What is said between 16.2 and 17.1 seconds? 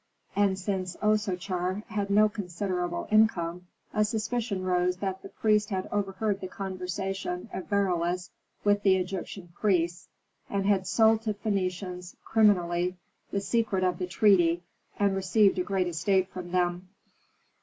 from them.